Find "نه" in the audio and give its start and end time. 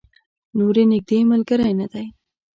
1.79-1.87